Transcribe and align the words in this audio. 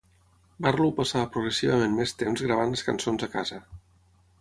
Barlow 0.65 0.93
passava 0.99 1.29
progressivament 1.35 1.95
més 2.01 2.17
temps 2.25 2.47
gravant 2.49 2.77
les 2.77 2.87
cançons 2.91 3.27
a 3.29 3.33
casa. 3.39 3.65